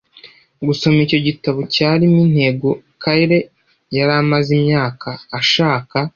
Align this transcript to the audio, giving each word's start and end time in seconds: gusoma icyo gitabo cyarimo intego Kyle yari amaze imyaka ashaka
gusoma 0.67 0.97
icyo 1.05 1.19
gitabo 1.27 1.59
cyarimo 1.73 2.17
intego 2.27 2.67
Kyle 3.01 3.39
yari 3.97 4.13
amaze 4.21 4.49
imyaka 4.59 5.09
ashaka 5.39 5.97